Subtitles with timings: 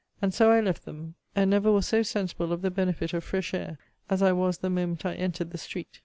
[0.19, 3.53] And so I left them; and never was so sensible of the benefit of fresh
[3.53, 3.77] air,
[4.09, 5.99] as I was the moment I entered the street.